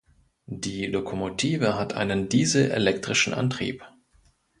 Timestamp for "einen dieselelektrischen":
1.93-3.35